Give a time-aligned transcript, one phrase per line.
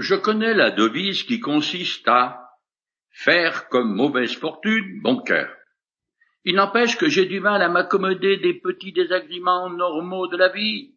[0.00, 2.56] Je connais la devise qui consiste à
[3.10, 5.54] faire comme mauvaise fortune, bon cœur.
[6.46, 10.94] Il n'empêche que j'ai du mal à m'accommoder des petits désagréments normaux de la vie.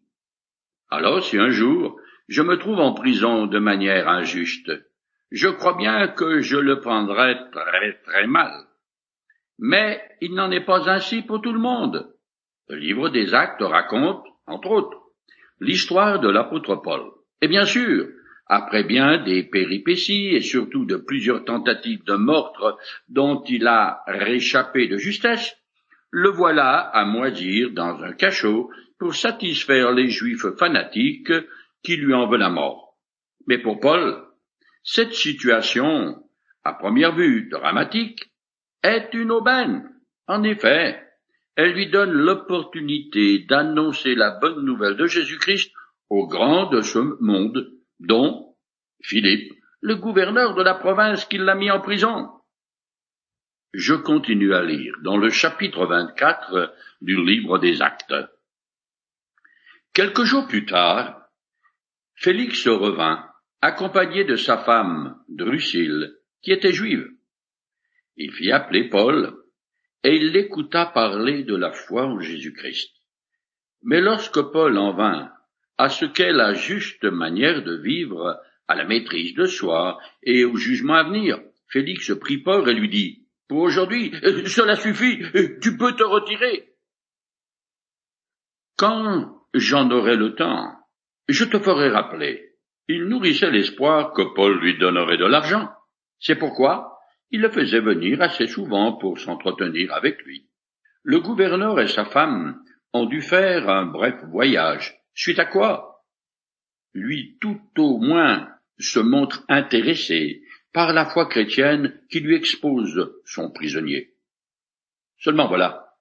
[0.90, 4.72] Alors si un jour je me trouve en prison de manière injuste,
[5.32, 8.54] je crois bien que je le prendrai très très mal.
[9.60, 12.10] Mais il n'en est pas ainsi pour tout le monde.
[12.70, 14.98] Le livre des actes raconte, entre autres,
[15.60, 17.12] l'histoire de l'apôtre Paul.
[17.42, 18.08] Et bien sûr,
[18.48, 22.78] après bien des péripéties et surtout de plusieurs tentatives de meurtre
[23.08, 25.56] dont il a réchappé de justesse,
[26.12, 31.34] le voilà à moisir dans un cachot pour satisfaire les juifs fanatiques
[31.84, 32.98] qui lui en veulent la mort.
[33.48, 34.24] Mais pour Paul,
[34.84, 36.24] cette situation,
[36.64, 38.32] à première vue dramatique,
[38.84, 39.90] est une aubaine.
[40.28, 41.02] En effet,
[41.56, 45.72] elle lui donne l'opportunité d'annoncer la bonne nouvelle de Jésus-Christ
[46.10, 47.73] aux grands de ce monde,
[48.04, 48.56] dont
[49.02, 52.30] Philippe, le gouverneur de la province qui l'a mis en prison.
[53.74, 58.14] Je continue à lire dans le chapitre 24 du livre des Actes.
[59.94, 61.28] Quelques jours plus tard,
[62.16, 63.30] Félix revint,
[63.62, 67.08] accompagné de sa femme Drusille, qui était juive.
[68.18, 69.34] Il fit appeler Paul,
[70.04, 72.92] et il l'écouta parler de la foi en Jésus-Christ.
[73.82, 75.32] Mais lorsque Paul en vint
[75.78, 80.56] à ce qu'est la juste manière de vivre, à la maîtrise de soi et au
[80.56, 84.12] jugement à venir, Félix prit peur et lui dit, Pour aujourd'hui,
[84.48, 85.22] cela suffit,
[85.62, 86.70] tu peux te retirer.
[88.78, 90.72] Quand j'en aurai le temps,
[91.28, 92.54] je te ferai rappeler.
[92.88, 95.70] Il nourrissait l'espoir que Paul lui donnerait de l'argent.
[96.20, 96.94] C'est pourquoi
[97.32, 100.48] il le faisait venir assez souvent pour s'entretenir avec lui.
[101.02, 102.62] Le gouverneur et sa femme
[102.94, 105.94] ont dû faire un bref voyage, suite à quoi
[106.94, 113.52] lui tout au moins se montre intéressé par la foi chrétienne qui lui expose son
[113.52, 114.14] prisonnier.
[115.18, 115.96] Seulement voilà,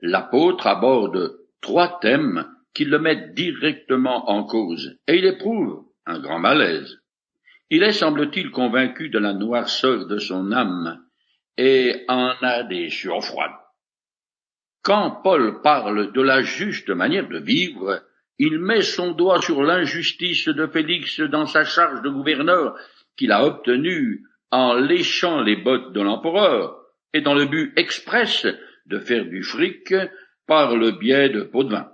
[0.00, 6.38] l'apôtre aborde trois thèmes qui le mettent directement en cause, et il éprouve un grand
[6.38, 6.98] malaise.
[7.70, 11.04] Il est, semble-t-il, convaincu de la noirceur de son âme
[11.56, 13.22] et en a des sueurs.
[14.82, 18.02] Quand Paul parle de la juste manière de vivre,
[18.42, 22.74] il met son doigt sur l'injustice de Félix dans sa charge de gouverneur
[23.14, 26.74] qu'il a obtenue en léchant les bottes de l'empereur
[27.12, 28.46] et dans le but express
[28.86, 29.94] de faire du fric
[30.46, 31.90] par le biais de pots de vin.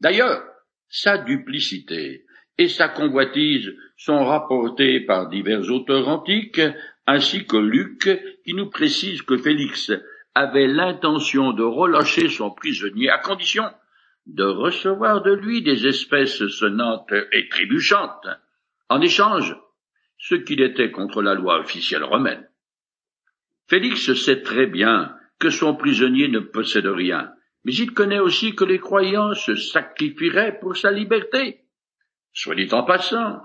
[0.00, 0.42] D'ailleurs,
[0.88, 2.24] sa duplicité
[2.56, 6.62] et sa convoitise sont rapportés par divers auteurs antiques,
[7.06, 8.08] ainsi que Luc,
[8.46, 9.92] qui nous précise que Félix
[10.34, 13.64] avait l'intention de relâcher son prisonnier à condition
[14.34, 18.28] de recevoir de lui des espèces sonnantes et trébuchantes,
[18.88, 19.56] en échange
[20.18, 22.46] ce qu'il était contre la loi officielle romaine.
[23.68, 27.32] Félix sait très bien que son prisonnier ne possède rien,
[27.64, 31.60] mais il connaît aussi que les croyants se sacrifieraient pour sa liberté.
[32.32, 33.42] Soit dit en passant,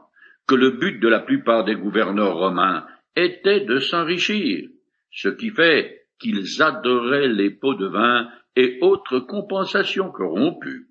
[0.48, 2.86] que le but de la plupart des gouverneurs romains
[3.16, 4.70] était de s'enrichir,
[5.12, 10.88] ce qui fait qu'ils adoraient les pots de vin et autres compensations corrompues.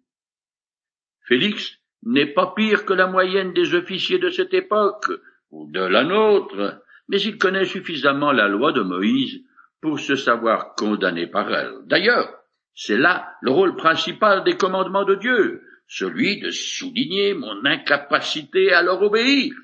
[1.27, 5.11] Félix n'est pas pire que la moyenne des officiers de cette époque,
[5.51, 9.43] ou de la nôtre, mais il connaît suffisamment la loi de Moïse
[9.81, 11.75] pour se savoir condamné par elle.
[11.87, 12.29] D'ailleurs,
[12.75, 18.83] c'est là le rôle principal des commandements de Dieu, celui de souligner mon incapacité à
[18.83, 19.55] leur obéir.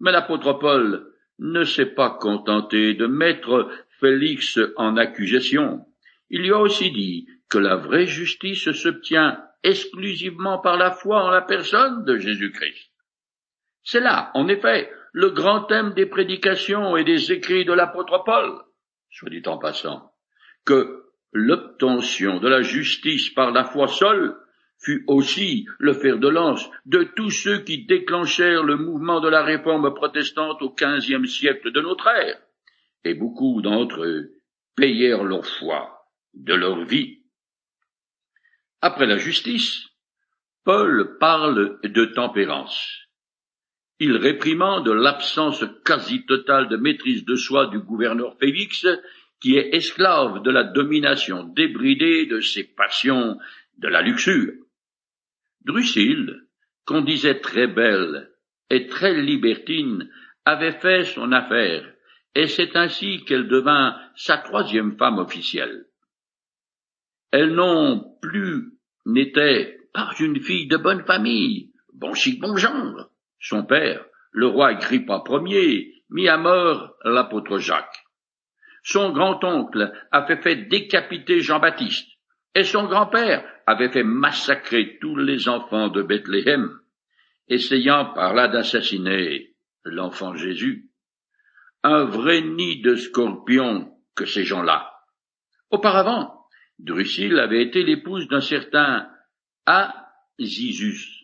[0.00, 1.06] Mais l'apôtre Paul
[1.38, 3.70] ne s'est pas contenté de mettre
[4.04, 5.86] Félix en accusation.
[6.28, 11.30] Il lui a aussi dit que la vraie justice s'obtient exclusivement par la foi en
[11.30, 12.92] la personne de Jésus-Christ.
[13.82, 18.60] C'est là, en effet, le grand thème des prédications et des écrits de l'apôtre Paul,
[19.08, 20.12] soit dit en passant,
[20.66, 24.36] que l'obtention de la justice par la foi seule
[24.82, 29.42] fut aussi le fer de lance de tous ceux qui déclenchèrent le mouvement de la
[29.42, 32.38] réforme protestante au quinzième siècle de notre ère,
[33.04, 34.32] et beaucoup d'entre eux
[34.76, 37.20] payèrent leur foi de leur vie.
[38.80, 39.86] Après la justice,
[40.64, 43.04] Paul parle de tempérance.
[44.00, 48.86] Il réprimande l'absence quasi totale de maîtrise de soi du gouverneur Félix,
[49.40, 53.38] qui est esclave de la domination débridée de ses passions
[53.78, 54.54] de la luxure.
[55.64, 56.34] Drusille,
[56.86, 58.30] qu'on disait très belle
[58.70, 60.10] et très libertine,
[60.44, 61.93] avait fait son affaire,
[62.34, 65.86] et c'est ainsi qu'elle devint sa troisième femme officielle.
[67.30, 68.72] Elle non plus
[69.06, 73.10] n'était pas une fille de bonne famille, bon chic, bon genre.
[73.40, 78.04] Son père, le roi Agrippa Ier mit à mort l'apôtre Jacques.
[78.82, 82.08] Son grand-oncle avait fait décapiter Jean-Baptiste,
[82.54, 86.70] et son grand-père avait fait massacrer tous les enfants de Bethléem,
[87.48, 89.54] essayant par là d'assassiner
[89.84, 90.90] l'enfant Jésus.
[91.86, 94.90] Un vrai nid de scorpions que ces gens-là.
[95.70, 96.46] Auparavant,
[96.78, 99.06] Drusille avait été l'épouse d'un certain
[99.66, 101.22] Azizus,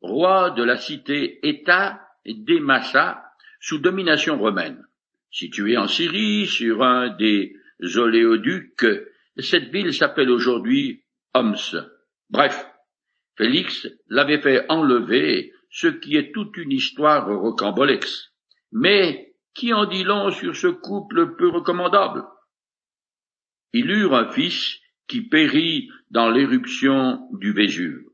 [0.00, 3.24] roi de la cité-État d'Emassa
[3.58, 4.80] sous domination romaine.
[5.32, 7.56] Située en Syrie, sur un des
[7.96, 8.86] oléoducs,
[9.38, 11.02] cette ville s'appelle aujourd'hui
[11.34, 11.56] Homs.
[12.30, 12.64] Bref,
[13.36, 18.32] Félix l'avait fait enlever, ce qui est toute une histoire rocambolex.
[18.70, 22.24] Mais qui en dit long sur ce couple peu recommandable?
[23.72, 28.04] Ils eurent un fils qui périt dans l'éruption du Vésuve.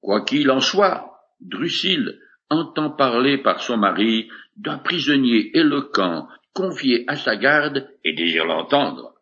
[0.00, 2.18] Quoi qu'il en soit, Drusille
[2.50, 9.14] entend parler par son mari d'un prisonnier éloquent confié à sa garde et désire l'entendre.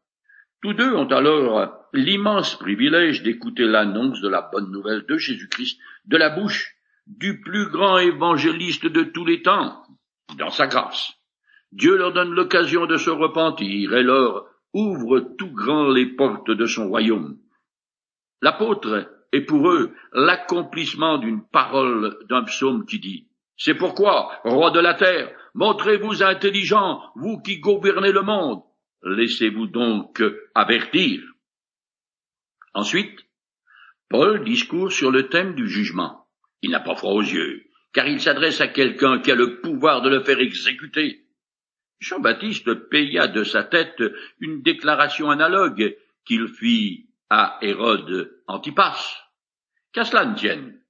[0.63, 6.17] Tous deux ont alors l'immense privilège d'écouter l'annonce de la bonne nouvelle de Jésus-Christ de
[6.17, 6.75] la bouche
[7.07, 9.83] du plus grand évangéliste de tous les temps,
[10.37, 11.13] dans sa grâce.
[11.73, 16.67] Dieu leur donne l'occasion de se repentir et leur ouvre tout grand les portes de
[16.67, 17.39] son royaume.
[18.43, 24.81] L'apôtre est pour eux l'accomplissement d'une parole d'un psaume qui dit C'est pourquoi, roi de
[24.81, 28.63] la terre, montrez-vous intelligent, vous qui gouvernez le monde,
[29.03, 30.23] laissez-vous donc
[30.55, 31.23] avertir.
[32.75, 33.27] Ensuite,
[34.09, 36.27] Paul discourt sur le thème du jugement.
[36.63, 40.03] Il n'a pas froid aux yeux, car il s'adresse à quelqu'un qui a le pouvoir
[40.03, 41.25] de le faire exécuter.
[41.99, 44.03] Jean-Baptiste paya de sa tête
[44.41, 48.99] une déclaration analogue qu'il fit à Hérode Antipas.
[49.93, 50.81] Qu'à cela ne tienne,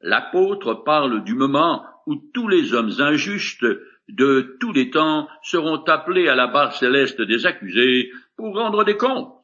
[0.00, 3.66] l'apôtre parle du moment où tous les hommes injustes
[4.08, 8.96] de tous les temps seront appelés à la barre céleste des accusés pour rendre des
[8.96, 9.34] comptes.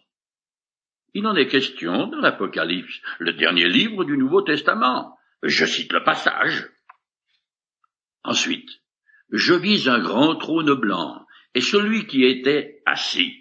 [1.14, 5.18] Il en est question dans l'Apocalypse, le dernier livre du Nouveau Testament.
[5.42, 6.70] Je cite le passage.
[8.24, 8.68] Ensuite,
[9.30, 11.24] je vis un grand trône blanc,
[11.54, 13.34] et celui qui était assis.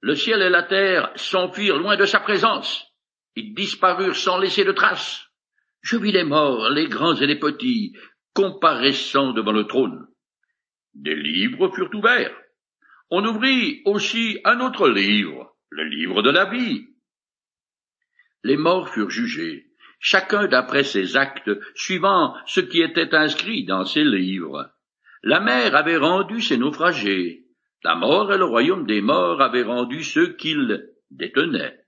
[0.00, 2.86] Le ciel et la terre s'enfuirent loin de sa présence.
[3.34, 5.26] Ils disparurent sans laisser de traces.
[5.82, 7.96] Je vis les morts, les grands et les petits,
[8.34, 10.06] comparaissant devant le trône.
[10.94, 12.36] Des livres furent ouverts.
[13.10, 16.88] On ouvrit aussi un autre livre, le livre de la vie.
[18.42, 19.66] Les morts furent jugés,
[19.98, 24.70] chacun d'après ses actes, suivant ce qui était inscrit dans ses livres.
[25.22, 27.44] La mer avait rendu ses naufragés.
[27.82, 31.80] La mort et le royaume des morts avaient rendu ceux qu'ils détenaient.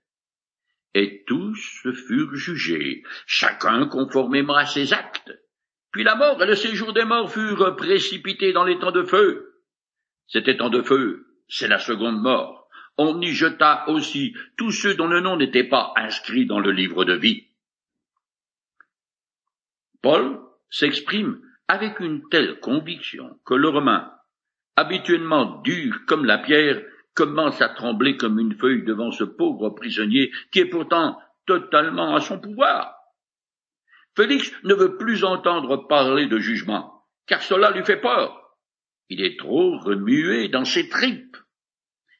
[0.93, 5.31] Et tous furent jugés, chacun conformément à ses actes.
[5.91, 9.55] Puis la mort et le séjour des morts furent précipités dans les temps de feu.
[10.27, 12.67] Cet temps de feu, c'est la seconde mort.
[12.97, 17.05] On y jeta aussi tous ceux dont le nom n'était pas inscrit dans le livre
[17.05, 17.48] de vie.
[20.01, 24.11] Paul s'exprime avec une telle conviction que le Romain,
[24.75, 26.81] habituellement dur comme la pierre,
[27.13, 32.21] commence à trembler comme une feuille devant ce pauvre prisonnier qui est pourtant totalement à
[32.21, 32.95] son pouvoir.
[34.15, 38.57] Félix ne veut plus entendre parler de jugement, car cela lui fait peur.
[39.09, 41.37] Il est trop remué dans ses tripes.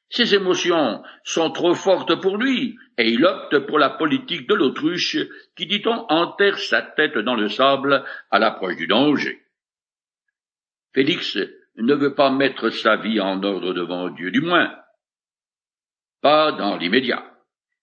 [0.09, 5.17] Ses émotions sont trop fortes pour lui, et il opte pour la politique de l'autruche
[5.55, 9.39] qui, dit-on, enterre sa tête dans le sable à l'approche du danger.
[10.93, 11.37] Félix
[11.77, 14.75] ne veut pas mettre sa vie en ordre devant Dieu, du moins
[16.21, 17.23] pas dans l'immédiat.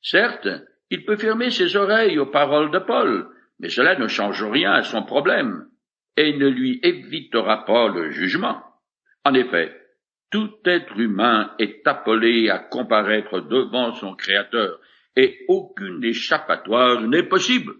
[0.02, 0.48] Certes,
[0.90, 3.28] il peut fermer ses oreilles aux paroles de Paul,
[3.58, 5.68] mais cela ne change rien à son problème,
[6.16, 8.62] et ne lui évitera pas le jugement.
[9.24, 9.74] En effet,
[10.36, 14.78] tout être humain est appelé à comparaître devant son Créateur,
[15.16, 17.74] et aucune échappatoire n'est possible.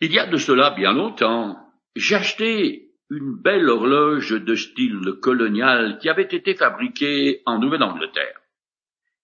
[0.00, 1.58] Il y a de cela bien longtemps,
[1.96, 8.40] acheté une belle horloge de style colonial qui avait été fabriquée en Nouvelle-Angleterre.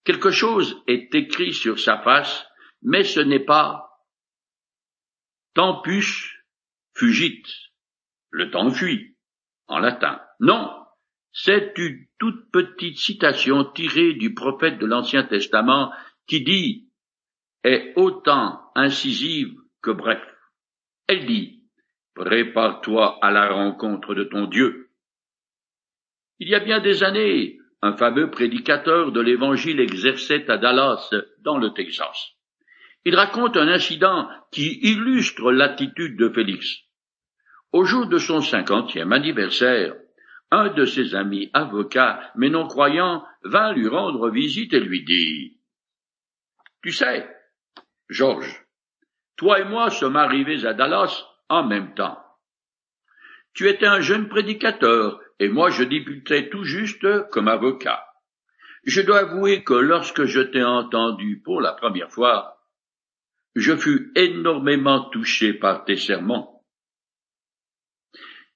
[0.03, 2.45] Quelque chose est écrit sur sa face,
[2.83, 4.03] mais ce n'est pas
[5.55, 6.43] tempus
[6.97, 7.45] fugit,
[8.31, 9.17] le temps fuit,
[9.69, 10.21] en latin.
[10.41, 10.75] Non,
[11.33, 15.93] c'est une toute petite citation tirée du prophète de l'Ancien Testament
[16.27, 16.89] qui dit
[17.65, 20.23] est autant incisive que bref.
[21.07, 21.63] Elle dit
[22.15, 24.91] Prépare-toi à la rencontre de ton Dieu.
[26.41, 31.59] Il y a bien des années, un fameux prédicateur de l'Évangile exerçait à Dallas, dans
[31.59, 32.33] le Texas.
[33.05, 36.79] Il raconte un incident qui illustre l'attitude de Félix.
[37.73, 39.95] Au jour de son cinquantième anniversaire,
[40.51, 45.59] un de ses amis avocats, mais non croyants, vint lui rendre visite et lui dit
[46.83, 47.29] Tu sais,
[48.09, 48.65] Georges,
[49.37, 52.19] toi et moi sommes arrivés à Dallas en même temps.
[53.55, 58.05] Tu étais un jeune prédicateur, et moi je débutais tout juste comme avocat.
[58.85, 62.59] Je dois avouer que lorsque je t'ai entendu pour la première fois,
[63.55, 66.49] je fus énormément touché par tes sermons.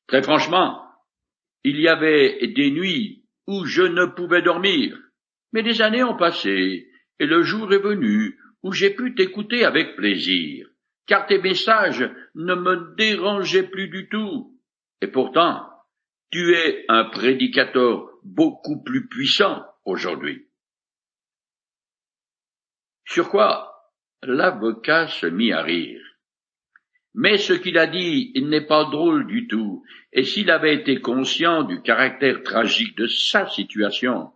[0.07, 0.92] Très franchement,
[1.65, 4.99] il y avait des nuits où je ne pouvais dormir,
[5.53, 6.89] mais des années ont passé,
[7.19, 10.69] et le jour est venu où j'ai pu t'écouter avec plaisir,
[11.07, 14.59] car tes messages ne me dérangeaient plus du tout.
[15.01, 15.69] Et pourtant,
[16.31, 20.49] tu es un prédicateur beaucoup plus puissant aujourd'hui.
[23.05, 23.73] Sur quoi
[24.23, 26.02] l'avocat se mit à rire.
[27.15, 31.63] Mais ce qu'il a dit n'est pas drôle du tout, et s'il avait été conscient
[31.63, 34.31] du caractère tragique de sa situation,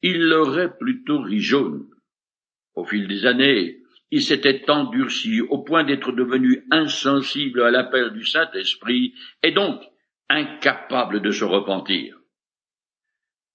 [0.00, 1.86] il l'aurait plutôt ri jaune.
[2.74, 3.78] Au fil des années,
[4.10, 9.82] il s'était endurci au point d'être devenu insensible à l'appel du Saint-Esprit, et donc
[10.28, 12.18] incapable de se repentir.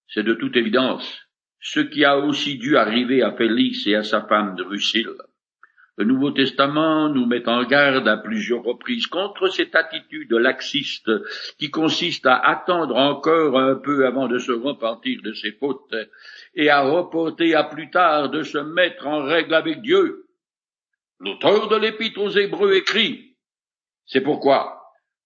[0.08, 1.28] C'est de toute évidence
[1.60, 5.08] ce qui a aussi dû arriver à Félix et à sa femme Drusille.
[5.98, 11.10] Le Nouveau Testament nous met en garde à plusieurs reprises contre cette attitude laxiste
[11.58, 15.96] qui consiste à attendre encore un peu avant de se repentir de ses fautes
[16.54, 20.28] et à reporter à plus tard de se mettre en règle avec Dieu.
[21.20, 23.36] L'auteur de l'Épître aux Hébreux écrit
[24.06, 24.80] C'est pourquoi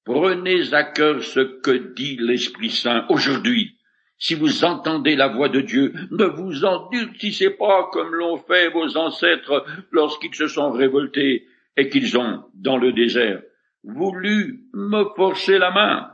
[0.06, 3.78] prenez à cœur ce que dit l'Esprit Saint aujourd'hui
[4.22, 8.96] si vous entendez la voix de Dieu, ne vous endurcissez pas comme l'ont fait vos
[8.96, 13.42] ancêtres lorsqu'ils se sont révoltés et qu'ils ont, dans le désert,
[13.84, 16.12] voulu me forcer la main.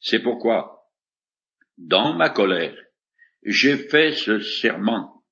[0.00, 0.88] C'est pourquoi,
[1.78, 2.74] dans ma colère,
[3.44, 5.22] j'ai fait ce serment.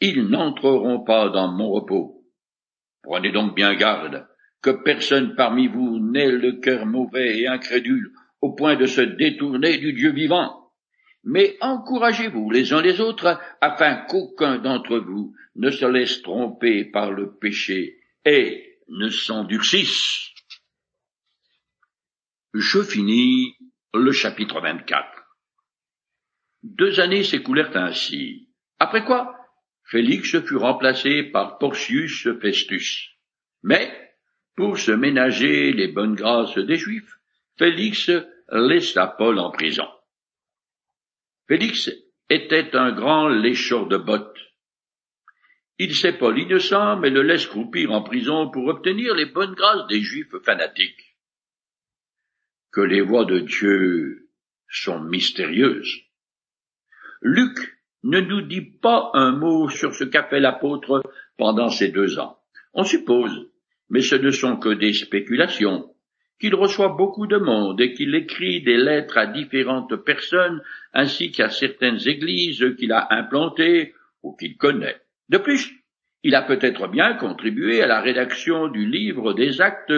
[0.00, 2.24] Ils n'entreront pas dans mon repos.
[3.02, 4.26] Prenez donc bien garde
[4.62, 9.76] que personne parmi vous n'ait le cœur mauvais et incrédule au point de se détourner
[9.76, 10.61] du Dieu vivant
[11.24, 17.12] mais encouragez-vous les uns les autres, afin qu'aucun d'entre vous ne se laisse tromper par
[17.12, 20.30] le péché et ne s'endurcisse.
[22.54, 23.56] Je finis
[23.94, 25.06] le chapitre 24.
[26.62, 28.48] Deux années s'écoulèrent ainsi,
[28.78, 29.36] après quoi
[29.84, 33.10] Félix fut remplacé par Porcius Festus.
[33.62, 33.92] Mais,
[34.56, 37.18] pour se ménager les bonnes grâces des Juifs,
[37.58, 38.10] Félix
[38.50, 39.88] laissa Paul en prison.
[41.52, 41.90] Félix
[42.30, 44.38] était un grand lécheur de bottes.
[45.78, 49.86] Il sait Paul innocent, mais le laisse croupir en prison pour obtenir les bonnes grâces
[49.86, 51.18] des Juifs fanatiques.
[52.70, 54.30] Que les voies de Dieu
[54.66, 55.94] sont mystérieuses.
[57.20, 57.58] Luc
[58.02, 61.02] ne nous dit pas un mot sur ce qu'a fait l'apôtre
[61.36, 62.38] pendant ces deux ans.
[62.72, 63.50] On suppose,
[63.90, 65.91] mais ce ne sont que des spéculations,
[66.42, 70.60] qu'il reçoit beaucoup de monde et qu'il écrit des lettres à différentes personnes
[70.92, 73.94] ainsi qu'à certaines églises qu'il a implantées
[74.24, 75.00] ou qu'il connaît.
[75.28, 75.72] De plus,
[76.24, 79.92] il a peut-être bien contribué à la rédaction du livre des actes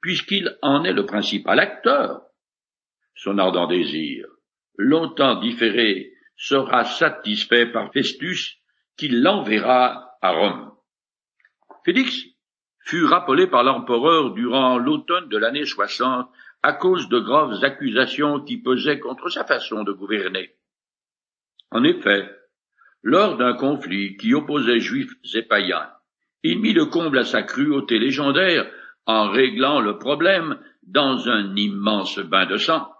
[0.00, 2.22] puisqu'il en est le principal acteur.
[3.16, 4.24] Son ardent désir,
[4.76, 8.56] longtemps différé, sera satisfait par Festus
[8.96, 10.70] qui l'enverra à Rome.
[11.84, 12.24] Félix
[12.88, 16.26] fut rappelé par l'empereur durant l'automne de l'année 60
[16.62, 20.54] à cause de graves accusations qui pesaient contre sa façon de gouverner.
[21.70, 22.30] En effet,
[23.02, 25.90] lors d'un conflit qui opposait juifs et païens,
[26.42, 28.66] il mit le comble à sa cruauté légendaire
[29.04, 32.90] en réglant le problème dans un immense bain de sang.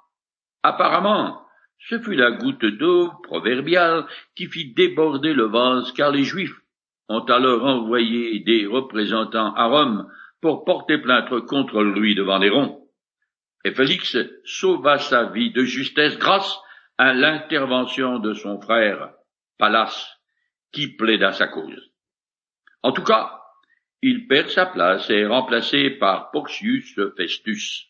[0.63, 1.41] Apparemment,
[1.79, 4.05] ce fut la goutte d'eau proverbiale
[4.35, 6.61] qui fit déborder le vase car les Juifs
[7.09, 10.11] ont alors envoyé des représentants à Rome
[10.41, 12.87] pour porter plainte contre lui devant Néron.
[13.65, 16.59] Et Félix sauva sa vie de justesse grâce
[16.97, 19.13] à l'intervention de son frère
[19.59, 20.17] Pallas,
[20.73, 21.91] qui plaida sa cause.
[22.83, 23.41] En tout cas,
[24.03, 27.87] il perd sa place et est remplacé par Porcius Festus.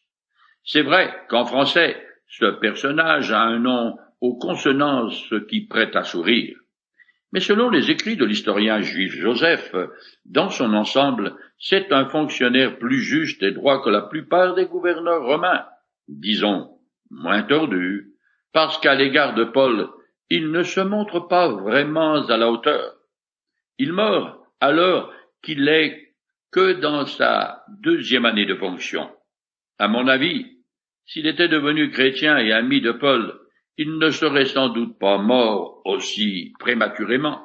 [0.64, 6.58] C'est vrai qu'en français, ce personnage a un nom aux consonances qui prêtent à sourire.
[7.32, 9.74] Mais selon les écrits de l'historien juif Joseph,
[10.24, 15.24] dans son ensemble, c'est un fonctionnaire plus juste et droit que la plupart des gouverneurs
[15.24, 15.66] romains,
[16.08, 16.70] disons,
[17.10, 18.12] moins tordu,
[18.52, 19.88] parce qu'à l'égard de Paul,
[20.30, 22.94] il ne se montre pas vraiment à la hauteur.
[23.78, 26.14] Il meurt alors qu'il est
[26.50, 29.10] que dans sa deuxième année de fonction.
[29.78, 30.58] À mon avis,
[31.08, 33.34] S'il était devenu chrétien et ami de Paul,
[33.78, 37.40] il ne serait sans doute pas mort aussi prématurément.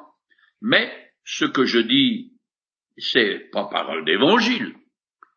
[0.60, 0.92] Mais
[1.24, 2.32] ce que je dis,
[2.96, 4.74] c'est pas parole d'évangile.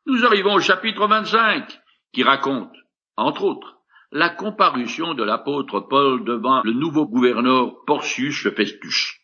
[0.07, 1.79] Nous arrivons au chapitre 25,
[2.13, 2.73] qui raconte,
[3.15, 3.77] entre autres,
[4.11, 9.19] la comparution de l'apôtre Paul devant le nouveau gouverneur Porcius Festus.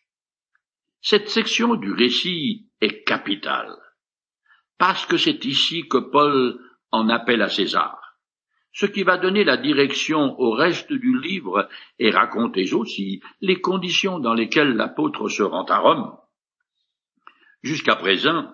[1.00, 3.74] Cette section du récit est capitale,
[4.78, 6.58] parce que c'est ici que Paul
[6.92, 8.03] en appelle à César,
[8.74, 14.18] ce qui va donner la direction au reste du livre et raconter aussi les conditions
[14.18, 16.16] dans lesquelles l'apôtre se rend à Rome.
[17.62, 18.52] Jusqu'à présent,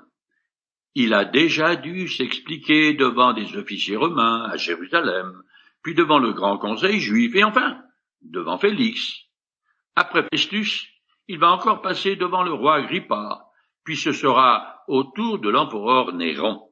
[0.94, 5.42] il a déjà dû s'expliquer devant des officiers romains à Jérusalem,
[5.82, 7.80] puis devant le grand conseil juif, et enfin
[8.20, 9.16] devant Félix.
[9.96, 10.86] Après Festus,
[11.28, 13.46] il va encore passer devant le roi Agrippa,
[13.84, 16.68] puis ce sera au tour de l'empereur Néron.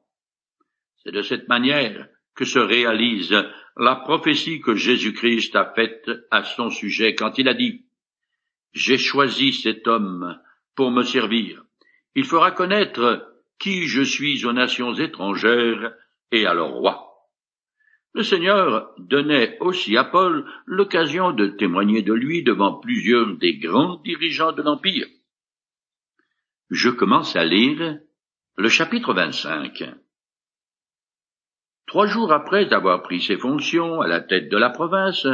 [0.97, 2.07] C'est de cette manière
[2.39, 3.35] que se réalise
[3.75, 7.83] la prophétie que Jésus-Christ a faite à son sujet quand il a dit
[8.71, 10.39] J'ai choisi cet homme
[10.73, 11.61] pour me servir.
[12.15, 13.29] Il fera connaître
[13.59, 15.93] qui je suis aux nations étrangères
[16.31, 17.09] et à leur roi.
[18.13, 23.97] Le Seigneur donnait aussi à Paul l'occasion de témoigner de lui devant plusieurs des grands
[23.97, 25.07] dirigeants de l'Empire.
[26.69, 27.99] Je commence à lire
[28.55, 29.83] le chapitre 25.
[31.89, 35.25] Trois jours après avoir pris ses fonctions à la tête de la province,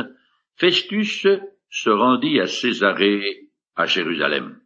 [0.55, 1.27] Festus
[1.69, 4.61] se rendit à Césarée à Jérusalem.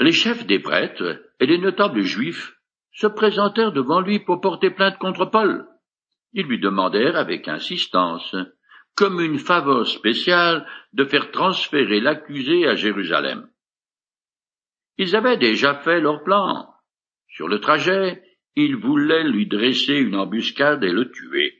[0.00, 2.54] Les chefs des prêtres et les notables juifs
[2.92, 5.68] se présentèrent devant lui pour porter plainte contre Paul.
[6.32, 8.34] Ils lui demandèrent avec insistance,
[8.96, 13.50] comme une faveur spéciale, de faire transférer l'accusé à Jérusalem.
[14.96, 16.70] Ils avaient déjà fait leur plan.
[17.28, 18.22] Sur le trajet,
[18.56, 21.54] ils voulaient lui dresser une embuscade et le tuer.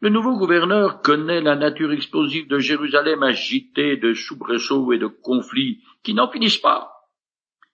[0.00, 5.82] Le nouveau gouverneur connaît la nature explosive de Jérusalem agitée de soubresauts et de conflits
[6.02, 6.90] qui n'en finissent pas.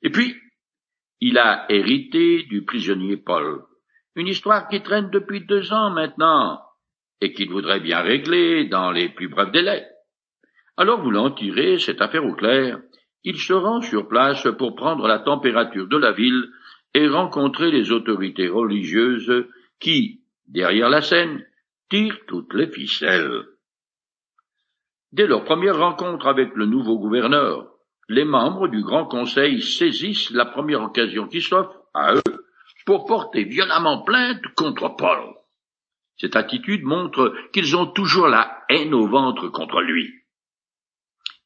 [0.02, 0.36] Et puis,
[1.20, 3.62] il a hérité du prisonnier Paul,
[4.16, 6.60] une histoire qui traîne depuis deux ans maintenant,
[7.20, 9.86] et qu'il voudrait bien régler dans les plus brefs délais.
[10.76, 12.80] Alors voulant tirer cette affaire au clair,
[13.22, 16.48] il se rend sur place pour prendre la température de la ville
[16.94, 19.46] et rencontrer les autorités religieuses
[19.78, 21.44] qui, derrière la scène,
[21.88, 23.44] tirent toutes les ficelles.
[25.12, 27.70] Dès leur première rencontre avec le nouveau gouverneur,
[28.08, 32.46] les membres du Grand Conseil saisissent la première occasion qui s'offre à eux
[32.86, 35.34] pour porter violemment plainte contre Paul.
[36.16, 40.12] Cette attitude montre qu'ils ont toujours la haine au ventre contre lui.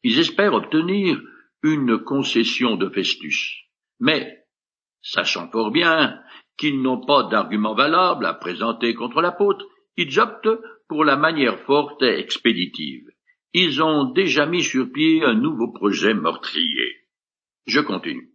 [0.03, 1.21] Ils espèrent obtenir
[1.63, 3.65] une concession de Festus.
[4.01, 4.44] Mais,
[5.05, 6.21] sachant fort bien
[6.59, 9.65] qu'ils n'ont pas d'argument valable à présenter contre l'apôtre,
[9.97, 13.15] ils optent pour la manière forte et expéditive
[13.55, 17.09] ils ont déjà mis sur pied un nouveau projet meurtrier.
[17.67, 18.33] Je continue.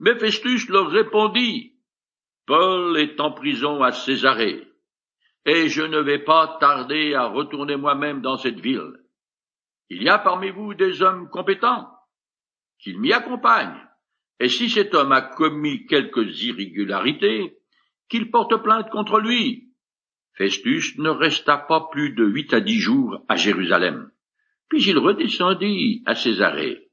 [0.00, 1.74] Mais Festus leur répondit,
[2.46, 4.66] Paul est en prison à Césarée,
[5.44, 8.94] et je ne vais pas tarder à retourner moi-même dans cette ville.
[9.90, 11.88] Il y a parmi vous des hommes compétents,
[12.78, 13.85] qu'ils m'y accompagnent,
[14.40, 17.56] et si cet homme a commis quelques irrégularités,
[18.08, 19.66] qu'il porte plainte contre lui,
[20.34, 24.10] Festus ne resta pas plus de huit à dix jours à Jérusalem.
[24.68, 26.90] Puis il redescendit à Césarée.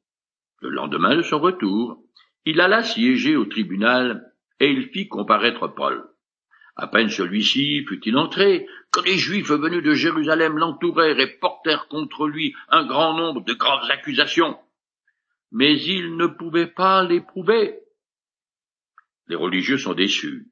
[0.62, 2.01] Le lendemain de son retour,
[2.45, 6.06] il alla siéger au tribunal et il fit comparaître Paul.
[6.75, 12.27] À peine celui-ci fut-il entré, que les Juifs venus de Jérusalem l'entourèrent et portèrent contre
[12.27, 14.58] lui un grand nombre de graves accusations.
[15.53, 17.79] Mais ils ne pouvaient pas les prouver.
[19.27, 20.47] Les religieux sont déçus.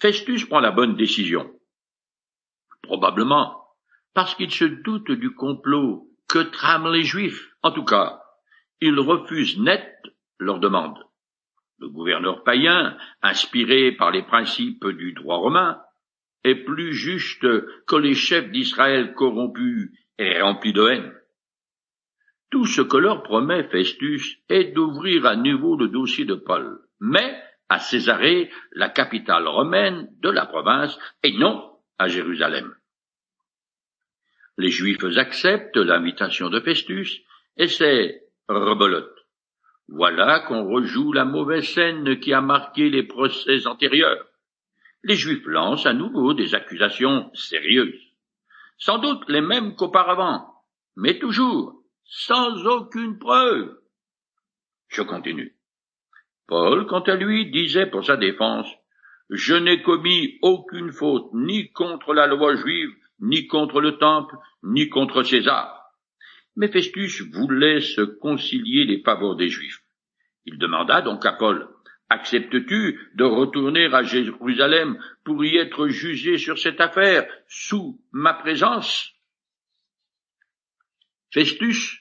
[0.00, 1.50] Festus prend la bonne décision.
[2.82, 3.64] Probablement
[4.14, 7.50] parce qu'il se doute du complot que trament les Juifs.
[7.62, 8.22] En tout cas,
[8.80, 9.90] il refuse net
[10.38, 10.98] leur demande.
[11.78, 15.80] Le gouverneur païen, inspiré par les principes du droit romain,
[16.44, 17.46] est plus juste
[17.86, 21.12] que les chefs d'Israël corrompus et remplis de haine.
[22.54, 27.36] Tout ce que leur promet Festus est d'ouvrir à nouveau le dossier de Paul, mais
[27.68, 32.72] à Césarée, la capitale romaine de la province, et non à Jérusalem.
[34.56, 37.22] Les Juifs acceptent l'invitation de Festus,
[37.56, 39.16] et c'est rebelote.
[39.88, 44.26] Voilà qu'on rejoue la mauvaise scène qui a marqué les procès antérieurs.
[45.02, 48.00] Les Juifs lancent à nouveau des accusations sérieuses.
[48.78, 50.54] Sans doute les mêmes qu'auparavant,
[50.94, 53.78] mais toujours sans aucune preuve.
[54.88, 55.54] Je continue.
[56.46, 58.68] Paul, quant à lui, disait pour sa défense
[59.30, 62.90] Je n'ai commis aucune faute ni contre la loi juive,
[63.20, 65.90] ni contre le temple, ni contre César.
[66.56, 66.70] Mais
[67.32, 69.82] voulait se concilier les faveurs des Juifs.
[70.44, 71.68] Il demanda donc à Paul,
[72.10, 79.13] Acceptes-tu de retourner à Jérusalem pour y être jugé sur cette affaire sous ma présence?
[81.34, 82.00] Festus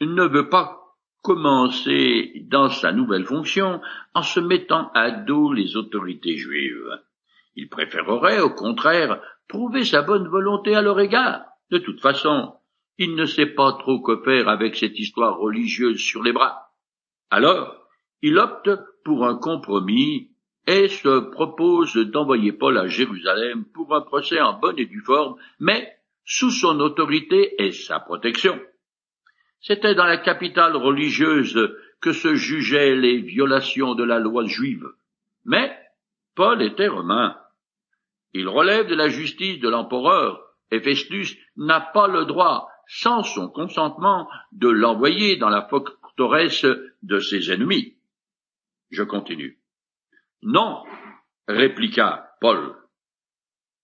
[0.00, 3.80] ne veut pas commencer dans sa nouvelle fonction
[4.14, 7.00] en se mettant à dos les autorités juives.
[7.56, 11.46] Il préférerait, au contraire, prouver sa bonne volonté à leur égard.
[11.72, 12.54] De toute façon,
[12.96, 16.70] il ne sait pas trop quoi faire avec cette histoire religieuse sur les bras.
[17.28, 17.74] Alors,
[18.22, 18.70] il opte
[19.04, 20.30] pour un compromis
[20.68, 25.34] et se propose d'envoyer Paul à Jérusalem pour un procès en bonne et due forme,
[25.58, 25.92] mais
[26.30, 28.56] sous son autorité et sa protection.
[29.60, 34.86] C'était dans la capitale religieuse que se jugeaient les violations de la loi juive.
[35.44, 35.76] Mais
[36.36, 37.36] Paul était romain.
[38.32, 40.40] Il relève de la justice de l'empereur,
[40.70, 46.64] et Festus n'a pas le droit, sans son consentement, de l'envoyer dans la forteresse
[47.02, 47.96] de ses ennemis.
[48.92, 49.58] Je continue.
[50.42, 50.84] Non,
[51.48, 52.79] répliqua Paul.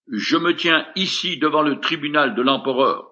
[0.08, 3.10] Je me tiens ici devant le tribunal de l'empereur,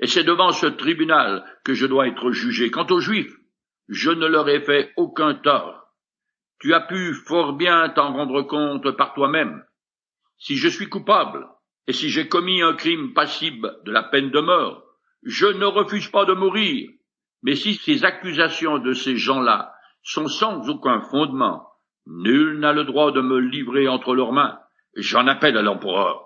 [0.00, 2.70] et c'est devant ce tribunal que je dois être jugé.
[2.70, 3.34] Quant aux Juifs,
[3.88, 5.94] je ne leur ai fait aucun tort.
[6.60, 9.62] Tu as pu fort bien t'en rendre compte par toi-même.
[10.38, 11.46] Si je suis coupable,
[11.86, 14.82] et si j'ai commis un crime passible de la peine de mort,
[15.22, 16.90] je ne refuse pas de mourir.
[17.42, 19.72] Mais si ces accusations de ces gens-là
[20.02, 21.66] sont sans aucun fondement.
[22.06, 24.58] Nul n'a le droit de me livrer entre leurs mains.
[24.94, 26.25] J'en appelle à l'empereur.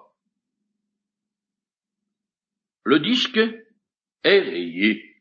[2.84, 3.40] Le disque
[4.24, 5.16] est rayé.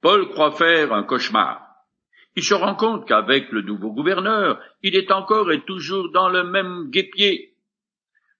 [0.00, 1.66] Paul croit faire un cauchemar.
[2.36, 6.44] Il se rend compte qu'avec le nouveau gouverneur, il est encore et toujours dans le
[6.44, 7.56] même guépier.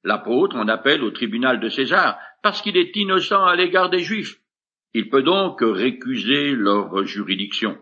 [0.03, 4.41] L'apôtre en appelle au tribunal de César parce qu'il est innocent à l'égard des Juifs.
[4.95, 7.79] Il peut donc récuser leur juridiction.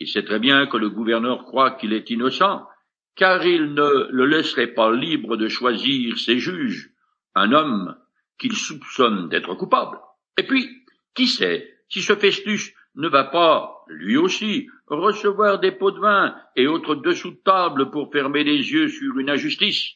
[0.00, 2.66] Il sait très bien que le gouverneur croit qu'il est innocent,
[3.14, 6.90] car il ne le laisserait pas libre de choisir ses juges,
[7.34, 7.96] un homme
[8.38, 9.98] qu'il soupçonne d'être coupable.
[10.36, 10.68] Et puis,
[11.14, 16.34] qui sait si ce Festus ne va pas, lui aussi, recevoir des pots de vin
[16.56, 19.94] et autres dessous de table pour fermer les yeux sur une injustice?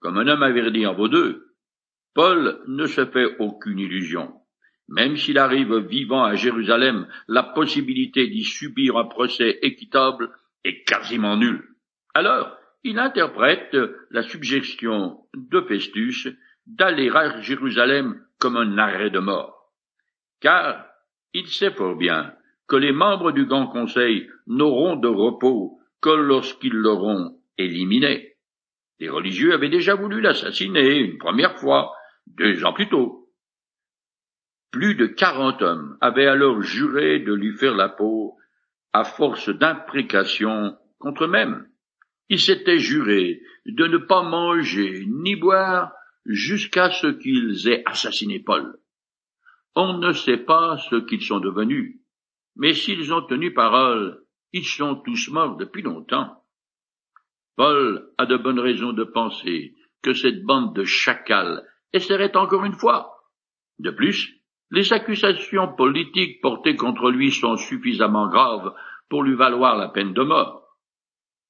[0.00, 1.54] Comme un homme averti en vaut deux,
[2.14, 4.32] Paul ne se fait aucune illusion.
[4.88, 10.30] Même s'il arrive vivant à Jérusalem, la possibilité d'y subir un procès équitable
[10.64, 11.64] est quasiment nulle.
[12.14, 13.76] Alors, il interprète
[14.10, 16.28] la suggestion de Festus
[16.66, 19.72] d'aller à Jérusalem comme un arrêt de mort.
[20.40, 20.86] Car
[21.32, 22.34] il sait fort bien
[22.68, 28.36] que les membres du Grand Conseil n'auront de repos que lorsqu'ils l'auront éliminé.
[28.98, 31.92] Les religieux avaient déjà voulu l'assassiner une première fois,
[32.26, 33.28] deux ans plus tôt.
[34.70, 38.36] Plus de quarante hommes avaient alors juré de lui faire la peau
[38.92, 41.66] à force d'imprécations contre eux-mêmes.
[42.28, 45.92] Ils s'étaient jurés de ne pas manger ni boire
[46.28, 48.78] jusqu'à ce qu'ils aient assassiné Paul.
[49.74, 52.00] On ne sait pas ce qu'ils sont devenus,
[52.56, 56.42] mais s'ils ont tenu parole, ils sont tous morts depuis longtemps.
[57.56, 61.62] Paul a de bonnes raisons de penser que cette bande de chacals
[61.92, 63.12] essaierait encore une fois.
[63.78, 64.34] De plus,
[64.70, 68.74] les accusations politiques portées contre lui sont suffisamment graves
[69.08, 70.66] pour lui valoir la peine de mort.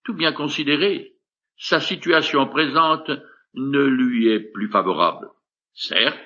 [0.04, 1.14] Tout bien considéré,
[1.56, 3.10] sa situation présente
[3.56, 5.28] ne lui est plus favorable.
[5.74, 6.18] Certes,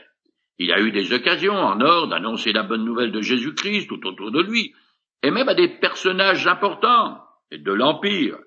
[0.58, 4.30] il a eu des occasions en or d'annoncer la bonne nouvelle de Jésus-Christ tout autour
[4.30, 4.74] de lui,
[5.22, 7.18] et même à des personnages importants
[7.50, 8.38] de l'Empire,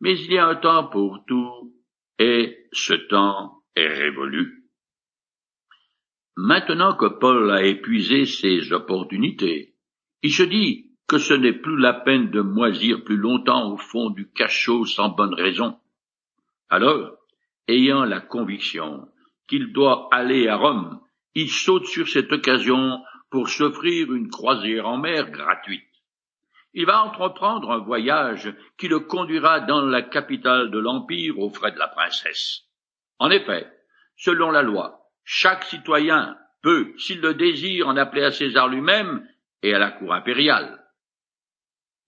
[0.00, 1.74] mais il y a un temps pour tout,
[2.18, 4.64] et ce temps est révolu.
[6.36, 9.74] Maintenant que Paul a épuisé ses opportunités,
[10.22, 14.10] il se dit que ce n'est plus la peine de moisir plus longtemps au fond
[14.10, 15.78] du cachot sans bonne raison.
[16.68, 17.19] Alors,
[17.70, 19.08] ayant la conviction
[19.48, 21.00] qu'il doit aller à Rome,
[21.34, 25.84] il saute sur cette occasion pour s'offrir une croisière en mer gratuite.
[26.72, 31.72] Il va entreprendre un voyage qui le conduira dans la capitale de l'Empire aux frais
[31.72, 32.62] de la princesse.
[33.18, 33.66] En effet,
[34.16, 39.26] selon la loi, chaque citoyen peut, s'il le désire, en appeler à César lui-même
[39.62, 40.80] et à la cour impériale.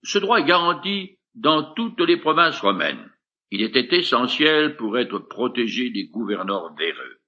[0.03, 3.12] Ce droit est garanti dans toutes les provinces romaines.
[3.55, 7.19] Il était essentiel pour être protégé des gouverneurs véreux.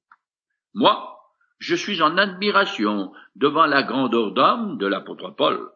[0.74, 1.20] Moi,
[1.60, 5.70] je suis en admiration devant la grandeur d'homme de l'apôtre Paul.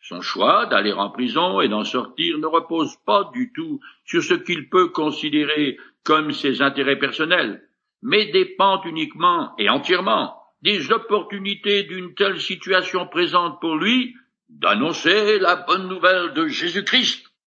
[0.00, 4.34] Son choix d'aller en prison et d'en sortir ne repose pas du tout sur ce
[4.34, 7.68] qu'il peut considérer comme ses intérêts personnels,
[8.00, 14.14] mais dépend uniquement et entièrement des opportunités d'une telle situation présente pour lui
[14.48, 17.27] d'annoncer la bonne nouvelle de Jésus-Christ.